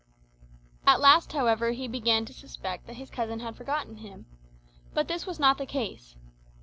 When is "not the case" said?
5.39-6.15